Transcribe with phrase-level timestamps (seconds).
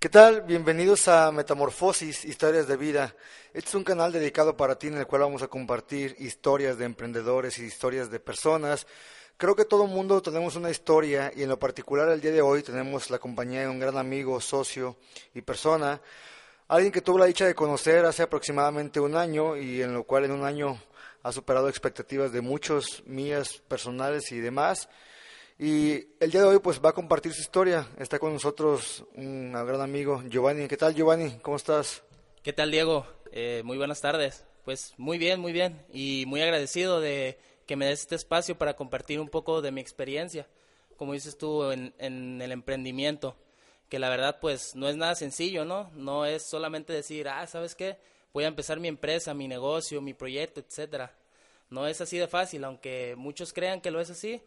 [0.00, 0.40] ¿Qué tal?
[0.40, 3.14] Bienvenidos a Metamorfosis, Historias de Vida.
[3.52, 6.86] Este es un canal dedicado para ti en el cual vamos a compartir historias de
[6.86, 8.86] emprendedores y historias de personas.
[9.36, 12.62] Creo que todo mundo tenemos una historia y en lo particular el día de hoy
[12.62, 14.96] tenemos la compañía de un gran amigo, socio
[15.34, 16.00] y persona,
[16.68, 20.24] alguien que tuvo la dicha de conocer hace aproximadamente un año y en lo cual
[20.24, 20.80] en un año
[21.22, 24.88] ha superado expectativas de muchos, mías, personales y demás.
[25.62, 27.86] Y el día de hoy pues va a compartir su historia.
[27.98, 30.66] Está con nosotros un gran amigo, Giovanni.
[30.66, 31.38] ¿Qué tal, Giovanni?
[31.42, 32.02] ¿Cómo estás?
[32.42, 33.06] ¿Qué tal, Diego?
[33.30, 34.46] Eh, muy buenas tardes.
[34.64, 35.84] Pues muy bien, muy bien.
[35.92, 39.82] Y muy agradecido de que me des este espacio para compartir un poco de mi
[39.82, 40.48] experiencia,
[40.96, 43.36] como dices tú, en, en el emprendimiento.
[43.90, 45.90] Que la verdad pues no es nada sencillo, ¿no?
[45.94, 47.98] No es solamente decir, ah, ¿sabes qué?
[48.32, 51.14] Voy a empezar mi empresa, mi negocio, mi proyecto, etcétera.
[51.68, 54.42] No es así de fácil, aunque muchos crean que lo es así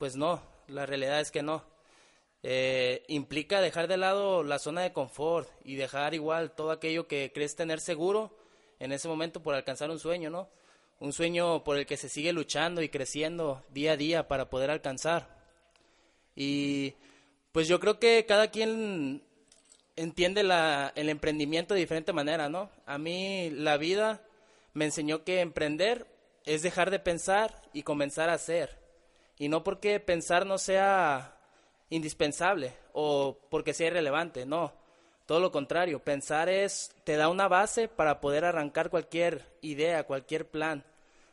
[0.00, 1.62] pues no, la realidad es que no.
[2.42, 7.32] Eh, implica dejar de lado la zona de confort y dejar igual todo aquello que
[7.34, 8.34] crees tener seguro
[8.78, 10.48] en ese momento por alcanzar un sueño, ¿no?
[11.00, 14.70] Un sueño por el que se sigue luchando y creciendo día a día para poder
[14.70, 15.36] alcanzar.
[16.34, 16.94] Y
[17.52, 19.22] pues yo creo que cada quien
[19.96, 22.70] entiende la, el emprendimiento de diferente manera, ¿no?
[22.86, 24.22] A mí la vida
[24.72, 26.06] me enseñó que emprender
[26.46, 28.79] es dejar de pensar y comenzar a hacer.
[29.40, 31.34] Y no porque pensar no sea
[31.88, 34.74] indispensable o porque sea irrelevante, no.
[35.24, 40.46] Todo lo contrario, pensar es, te da una base para poder arrancar cualquier idea, cualquier
[40.46, 40.84] plan,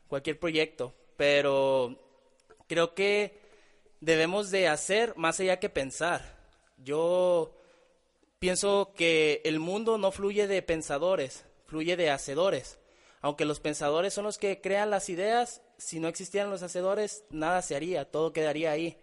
[0.07, 0.93] cualquier proyecto.
[1.17, 1.97] Pero
[2.69, 3.41] creo que
[3.99, 6.37] debemos de hacer más allá que pensar.
[6.77, 7.51] Yo
[8.39, 12.79] pienso que el mundo no fluye de pensadores, fluye de hacedores.
[13.19, 17.61] Aunque los pensadores son los que crean las ideas, si no existieran los hacedores, nada
[17.61, 18.97] se haría, todo quedaría ahí,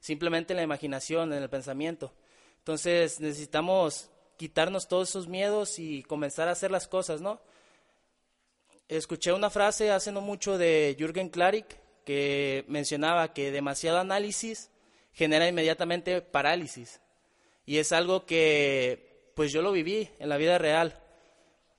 [0.00, 2.12] simplemente en la imaginación, en el pensamiento.
[2.58, 7.40] Entonces necesitamos quitarnos todos esos miedos y comenzar a hacer las cosas, ¿no?
[8.88, 11.66] Escuché una frase hace no mucho de Jürgen Klarik
[12.04, 14.70] que mencionaba que demasiado análisis
[15.12, 17.00] genera inmediatamente parálisis.
[17.64, 21.02] Y es algo que pues yo lo viví en la vida real.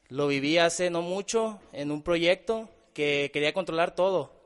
[0.09, 4.36] Lo viví hace no mucho en un proyecto que quería controlar todo,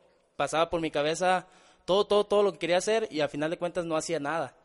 [0.41, 1.45] pasaba por mi cabeza
[1.85, 4.55] todo, todo, todo lo que quería hacer y al final de cuentas no hacía nada,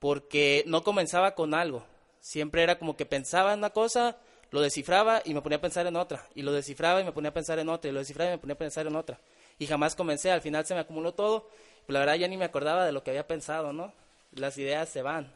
[0.00, 1.84] porque no comenzaba con algo.
[2.18, 4.16] Siempre era como que pensaba en una cosa,
[4.50, 7.30] lo descifraba y me ponía a pensar en otra, y lo descifraba y me ponía
[7.30, 9.20] a pensar en otra, y lo descifraba y me ponía a pensar en otra.
[9.56, 11.48] Y jamás comencé, al final se me acumuló todo,
[11.86, 13.92] pues la verdad ya ni me acordaba de lo que había pensado, ¿no?
[14.32, 15.32] Las ideas se van.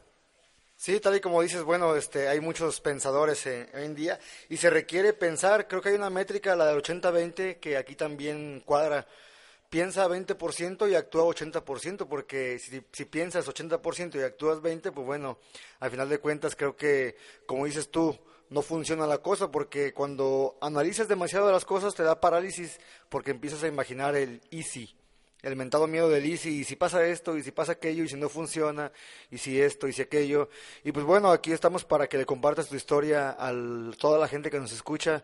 [0.75, 4.19] Sí, tal y como dices, bueno, este, hay muchos pensadores hoy en día
[4.49, 8.61] y se requiere pensar, creo que hay una métrica, la del 80-20, que aquí también
[8.65, 9.07] cuadra
[9.69, 15.39] piensa 20% y actúa 80%, porque si, si piensas 80% y actúas 20%, pues bueno,
[15.79, 17.15] al final de cuentas creo que,
[17.45, 18.17] como dices tú,
[18.49, 23.63] no funciona la cosa, porque cuando analizas demasiado las cosas te da parálisis, porque empiezas
[23.63, 24.95] a imaginar el easy,
[25.41, 28.15] el mentado miedo del easy, y si pasa esto, y si pasa aquello, y si
[28.15, 28.91] no funciona,
[29.31, 30.49] y si esto, y si aquello.
[30.83, 33.51] Y pues bueno, aquí estamos para que le compartas tu historia a
[33.97, 35.23] toda la gente que nos escucha,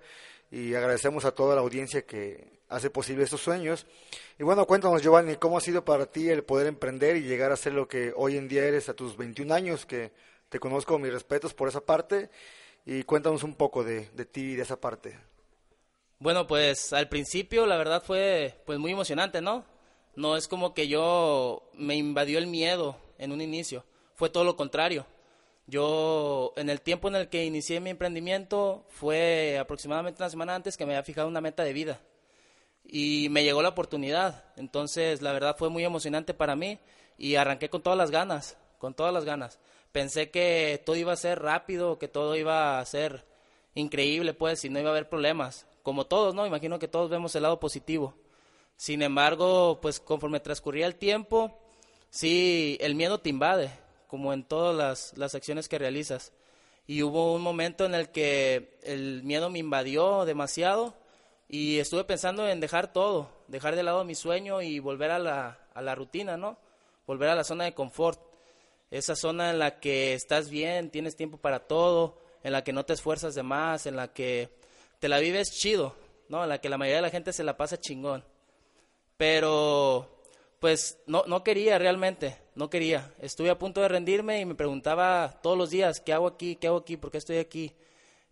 [0.52, 3.88] y agradecemos a toda la audiencia que hace posible estos sueños.
[4.38, 7.58] Y bueno, cuéntanos Giovanni, ¿cómo ha sido para ti el poder emprender y llegar a
[7.58, 10.12] ser lo que hoy en día eres a tus 21 años, que
[10.50, 12.30] te conozco, mis respetos por esa parte,
[12.86, 15.18] y cuéntanos un poco de, de ti y de esa parte.
[16.20, 19.66] Bueno, pues al principio la verdad fue pues muy emocionante, ¿no?
[20.16, 23.86] No es como que yo me invadió el miedo en un inicio,
[24.16, 25.06] fue todo lo contrario.
[25.68, 30.76] Yo, en el tiempo en el que inicié mi emprendimiento, fue aproximadamente una semana antes
[30.78, 32.02] que me había fijado una meta de vida
[32.84, 34.44] y me llegó la oportunidad.
[34.58, 36.80] Entonces, la verdad fue muy emocionante para mí
[37.18, 39.60] y arranqué con todas las ganas, con todas las ganas.
[39.92, 43.26] Pensé que todo iba a ser rápido, que todo iba a ser
[43.76, 45.68] increíble, pues, y no iba a haber problemas.
[45.84, 46.46] Como todos, ¿no?
[46.46, 48.14] Imagino que todos vemos el lado positivo.
[48.76, 51.60] Sin embargo, pues conforme transcurría el tiempo,
[52.10, 53.72] sí, el miedo te invade,
[54.12, 56.34] como en todas las, las acciones que realizas.
[56.86, 60.94] Y hubo un momento en el que el miedo me invadió demasiado
[61.48, 65.60] y estuve pensando en dejar todo, dejar de lado mi sueño y volver a la,
[65.74, 66.58] a la rutina, ¿no?
[67.08, 68.20] Volver a la zona de confort.
[68.90, 72.84] esa zona en la que estás bien, tienes tiempo para todo, en la que no
[72.84, 74.50] te esfuerzas de más, en la que
[75.00, 75.96] te la vives chido,
[76.28, 76.44] ¿no?
[76.44, 78.26] En la que la mayoría de la gente se la pasa chingón.
[79.16, 80.21] Pero,
[80.62, 83.12] pues, no, no quería realmente, no quería.
[83.20, 86.56] Estuve a punto de rendirme y me preguntaba todos los días, ¿qué hago aquí?
[86.56, 86.98] ¿Qué hago aquí?
[86.98, 87.74] ¿Por qué estoy aquí?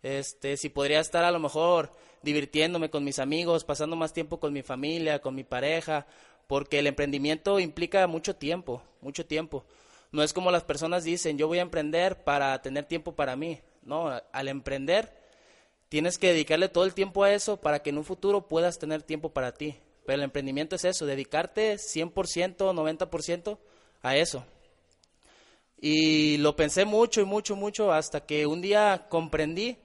[0.00, 1.90] Este, si podría estar a lo mejor
[2.22, 6.06] divirtiéndome con mis amigos, pasando más tiempo con mi familia, con mi pareja,
[6.46, 9.64] porque el emprendimiento implica mucho tiempo, mucho tiempo.
[10.12, 13.58] No es como las personas dicen, yo voy a emprender para tener tiempo para mí.
[13.82, 15.12] No, al emprender
[15.88, 19.02] tienes que dedicarle todo el tiempo a eso para que en un futuro puedas tener
[19.02, 19.74] tiempo para ti.
[20.14, 23.58] El emprendimiento es eso, dedicarte 100%, 90%
[24.02, 24.44] a eso.
[25.80, 29.78] Y lo pensé mucho y mucho, mucho hasta que un día comprendí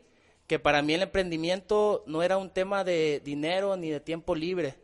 [0.48, 4.76] que para mí el emprendimiento no era un tema de dinero ni de tiempo libre.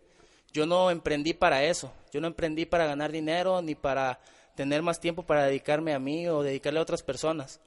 [0.53, 1.93] Yo no emprendí para eso.
[2.11, 4.19] Yo no emprendí para ganar dinero ni para
[4.55, 7.59] tener más tiempo para dedicarme a mí o dedicarle a otras personas.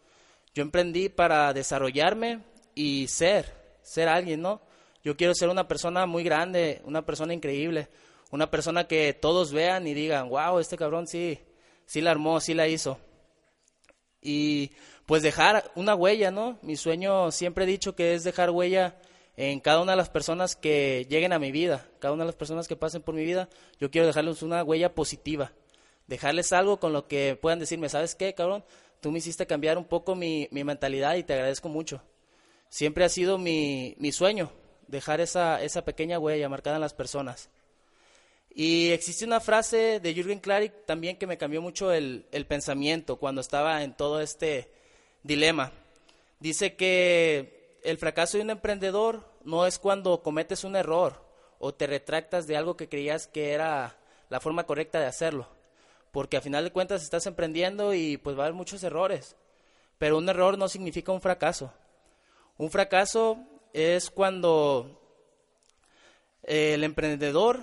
[0.55, 2.41] Yo emprendí para desarrollarme
[2.75, 4.61] y ser, ser alguien, ¿no?
[5.05, 7.89] Yo quiero ser una persona muy grande, una persona increíble,
[8.31, 11.39] una persona que todos vean y digan, wow, este cabrón sí,
[11.85, 12.99] sí la armó, sí la hizo.
[14.23, 14.71] Y
[15.05, 16.59] pues dejar una huella, ¿no?
[16.63, 18.97] Mi sueño siempre he dicho que es dejar huella
[19.37, 22.37] en cada una de las personas que lleguen a mi vida, cada una de las
[22.37, 25.53] personas que pasen por mi vida, yo quiero dejarles una huella positiva,
[26.07, 28.65] dejarles algo con lo que puedan decirme, ¿sabes qué, cabrón?
[29.01, 32.01] Tú me hiciste cambiar un poco mi, mi mentalidad y te agradezco mucho.
[32.71, 34.51] Siempre ha sido mi, mi sueño,
[34.89, 37.51] dejar esa, esa pequeña huella marcada en las personas.
[38.55, 43.17] Y existe una frase de Jürgen Klarik también que me cambió mucho el, el pensamiento
[43.17, 44.71] cuando estaba en todo este
[45.25, 45.73] dilema.
[46.39, 51.25] Dice que el fracaso de un emprendedor no es cuando cometes un error
[51.59, 53.97] o te retractas de algo que creías que era
[54.29, 55.49] la forma correcta de hacerlo,
[56.13, 59.37] porque a final de cuentas estás emprendiendo y pues va a haber muchos errores,
[59.99, 61.73] pero un error no significa un fracaso.
[62.57, 63.39] Un fracaso
[63.75, 65.01] es cuando
[66.45, 67.61] el emprendedor,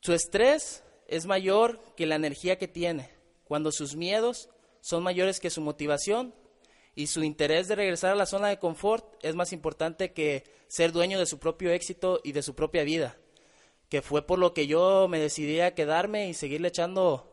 [0.00, 3.10] su estrés es mayor que la energía que tiene,
[3.44, 4.50] cuando sus miedos
[4.82, 6.34] son mayores que su motivación
[6.94, 10.92] y su interés de regresar a la zona de confort es más importante que ser
[10.92, 13.16] dueño de su propio éxito y de su propia vida,
[13.88, 17.29] que fue por lo que yo me decidí a quedarme y seguirle echando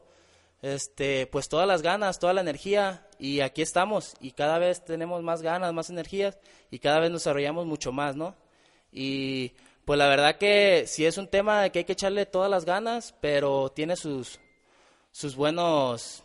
[0.62, 5.24] este pues todas las ganas, toda la energía y aquí estamos y cada vez tenemos
[5.24, 6.38] más ganas, más energías
[6.72, 8.36] y cada vez nos desarrollamos mucho más, ¿no?
[8.92, 9.54] Y
[9.86, 12.66] pues la verdad que sí es un tema de que hay que echarle todas las
[12.66, 14.40] ganas, pero tiene sus
[15.12, 16.24] sus buenos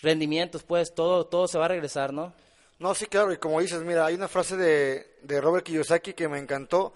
[0.00, 2.32] rendimientos, pues todo, todo se va a regresar, ¿no?
[2.78, 6.28] No, sí, claro, y como dices, mira, hay una frase de, de Robert Kiyosaki que
[6.28, 6.94] me encantó.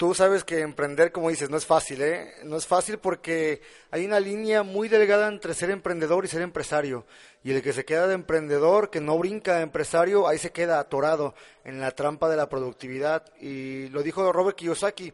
[0.00, 2.32] Tú sabes que emprender, como dices, no es fácil, ¿eh?
[2.44, 3.60] No es fácil porque
[3.90, 7.04] hay una línea muy delgada entre ser emprendedor y ser empresario.
[7.44, 10.80] Y el que se queda de emprendedor, que no brinca de empresario, ahí se queda
[10.80, 13.30] atorado en la trampa de la productividad.
[13.42, 15.12] Y lo dijo Robert Kiyosaki,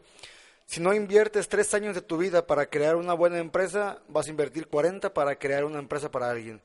[0.65, 4.29] si no inviertes tres años de tu vida para crear una buena empresa, vas a
[4.29, 6.61] invertir 40 para crear una empresa para alguien.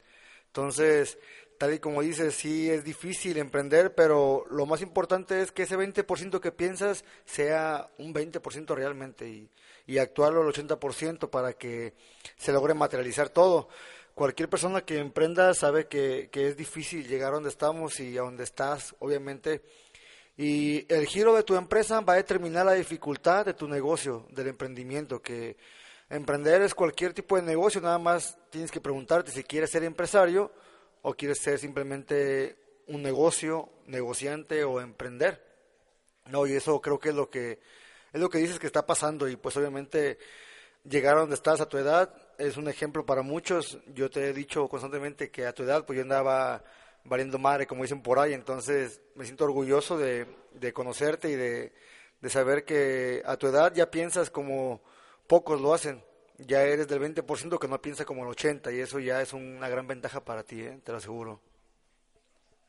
[0.47, 1.19] Entonces,
[1.63, 5.79] tal y como dices, sí es difícil emprender, pero lo más importante es que ese
[5.79, 9.49] 20% que piensas sea un 20% realmente y,
[9.87, 11.95] y actuarlo al 80% para que
[12.37, 13.69] se logre materializar todo.
[14.13, 18.23] Cualquier persona que emprenda sabe que, que es difícil llegar a donde estamos y a
[18.23, 19.63] donde estás, obviamente.
[20.37, 24.49] Y el giro de tu empresa va a determinar la dificultad de tu negocio, del
[24.49, 25.57] emprendimiento, que
[26.11, 30.53] Emprender es cualquier tipo de negocio, nada más tienes que preguntarte si quieres ser empresario
[31.03, 32.57] o quieres ser simplemente
[32.87, 35.45] un negocio, negociante o emprender.
[36.27, 37.61] No, y eso creo que es lo que
[38.13, 40.19] es lo que dices que está pasando y pues obviamente
[40.85, 43.79] llegar a donde estás a tu edad es un ejemplo para muchos.
[43.95, 46.63] Yo te he dicho constantemente que a tu edad pues yo andaba
[47.05, 51.73] valiendo madre, como dicen por ahí, entonces me siento orgulloso de, de conocerte y de,
[52.21, 54.83] de saber que a tu edad ya piensas como
[55.27, 56.05] pocos lo hacen.
[56.47, 59.69] Ya eres del 20% que no piensa como el 80% y eso ya es una
[59.69, 60.81] gran ventaja para ti, ¿eh?
[60.83, 61.41] te lo aseguro.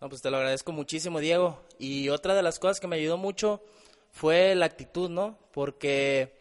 [0.01, 1.61] No, pues te lo agradezco muchísimo, Diego.
[1.79, 3.61] Y otra de las cosas que me ayudó mucho
[4.11, 5.37] fue la actitud, ¿no?
[5.53, 6.33] Porque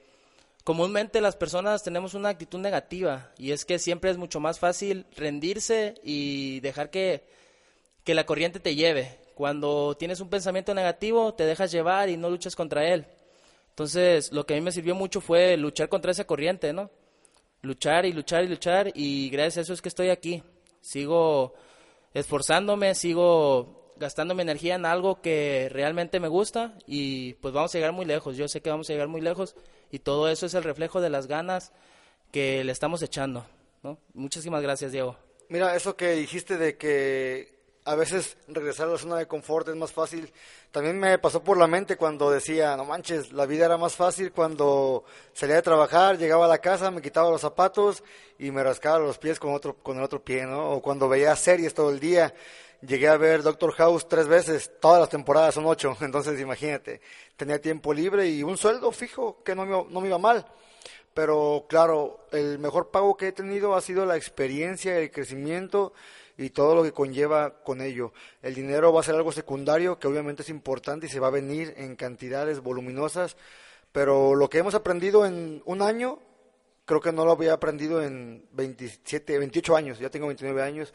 [0.64, 5.06] comúnmente las personas tenemos una actitud negativa y es que siempre es mucho más fácil
[5.16, 7.24] rendirse y dejar que,
[8.04, 9.20] que la corriente te lleve.
[9.34, 13.06] Cuando tienes un pensamiento negativo, te dejas llevar y no luchas contra él.
[13.70, 16.90] Entonces, lo que a mí me sirvió mucho fue luchar contra esa corriente, ¿no?
[17.62, 20.42] Luchar y luchar y luchar y gracias a eso es que estoy aquí.
[20.81, 21.54] Sigo
[22.12, 27.78] esforzándome, sigo gastando mi energía en algo que realmente me gusta y pues vamos a
[27.78, 28.37] llegar muy lejos.
[28.37, 29.54] Yo sé que vamos a llegar muy lejos
[29.92, 31.73] y todo eso es el reflejo de las ganas
[32.33, 33.47] que le estamos echando,
[33.83, 33.99] ¿no?
[34.12, 35.16] Muchísimas gracias, Diego.
[35.49, 39.74] Mira, eso que dijiste de que a veces regresar a la zona de confort es
[39.74, 40.32] más fácil.
[40.70, 44.32] También me pasó por la mente cuando decía, no manches, la vida era más fácil
[44.32, 48.04] cuando salía de trabajar, llegaba a la casa, me quitaba los zapatos
[48.38, 50.70] y me rascaba los pies con otro con el otro pie, ¿no?
[50.70, 52.32] O cuando veía series todo el día.
[52.86, 57.00] Llegué a ver Doctor House tres veces, todas las temporadas son ocho, entonces imagínate,
[57.36, 60.46] tenía tiempo libre y un sueldo fijo que no me, no me iba mal.
[61.14, 65.92] Pero claro, el mejor pago que he tenido ha sido la experiencia, el crecimiento
[66.36, 68.12] y todo lo que conlleva con ello.
[68.42, 71.30] El dinero va a ser algo secundario que obviamente es importante y se va a
[71.30, 73.36] venir en cantidades voluminosas,
[73.92, 76.18] pero lo que hemos aprendido en un año,
[76.84, 80.94] creo que no lo había aprendido en 27, 28 años, ya tengo 29 años,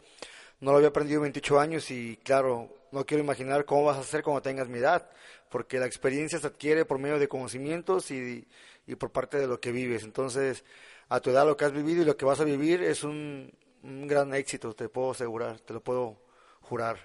[0.60, 4.00] no lo había aprendido en 28 años y claro, no quiero imaginar cómo vas a
[4.00, 5.08] hacer cuando tengas mi edad,
[5.50, 8.46] porque la experiencia se adquiere por medio de conocimientos y,
[8.86, 10.02] y por parte de lo que vives.
[10.02, 10.64] Entonces,
[11.08, 13.52] a tu edad lo que has vivido y lo que vas a vivir es un,
[13.82, 16.16] un gran éxito, te puedo asegurar, te lo puedo
[16.62, 16.98] jurar.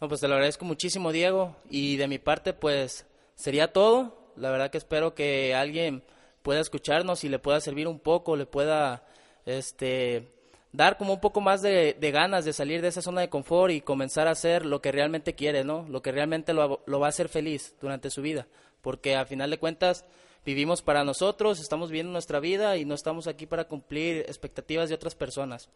[0.00, 1.56] No, pues te lo agradezco muchísimo, Diego.
[1.68, 4.32] Y de mi parte, pues sería todo.
[4.36, 6.04] La verdad que espero que alguien
[6.42, 9.04] pueda escucharnos y le pueda servir un poco, le pueda
[9.44, 10.30] este,
[10.72, 13.80] dar como un poco más de, ganas de salir de esa zona de confort y
[13.80, 15.84] comenzar a hacer lo que realmente quiere, ¿no?
[15.88, 18.46] Lo que realmente lo, lo va a hacer feliz durante su vida.
[18.80, 20.04] Porque a final de cuentas,
[20.44, 24.94] vivimos para nosotros, estamos viviendo nuestra vida y no estamos aquí para cumplir expectativas de
[24.94, 25.68] otras personas.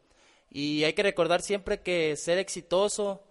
[0.51, 3.23] Y hay que recordar siempre que ser exitoso,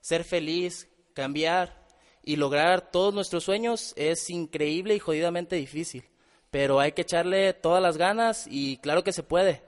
[0.00, 1.86] ser feliz, cambiar
[2.22, 6.04] y lograr todos nuestros sueños es increíble y jodidamente difícil.
[6.50, 9.62] Pero hay que echarle todas las ganas y claro que se puede.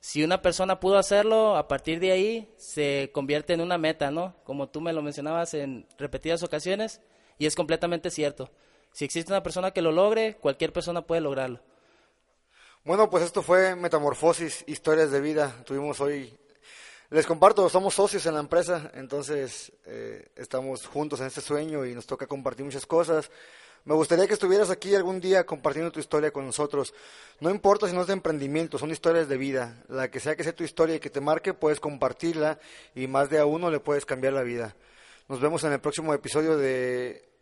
[0.00, 4.34] Si una persona pudo hacerlo, a partir de ahí se convierte en una meta, ¿no?
[4.44, 7.02] Como tú me lo mencionabas en repetidas ocasiones,
[7.38, 8.50] y es completamente cierto.
[8.92, 11.60] Si existe una persona que lo logre, cualquier persona puede lograrlo.
[12.84, 15.54] Bueno, pues esto fue Metamorfosis, historias de vida.
[15.64, 16.36] Tuvimos hoy,
[17.10, 21.94] les comparto, somos socios en la empresa, entonces eh, estamos juntos en este sueño y
[21.94, 23.30] nos toca compartir muchas cosas.
[23.84, 26.92] Me gustaría que estuvieras aquí algún día compartiendo tu historia con nosotros.
[27.40, 29.82] No importa si no es de emprendimiento, son historias de vida.
[29.88, 32.58] La que sea que sea tu historia y que te marque, puedes compartirla
[32.94, 34.76] y más de a uno le puedes cambiar la vida.
[35.28, 37.29] Nos vemos en el próximo episodio de